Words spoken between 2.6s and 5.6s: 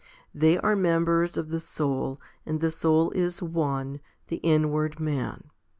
soul is one, the inward man.